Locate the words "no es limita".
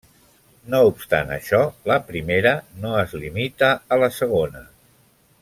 2.87-3.71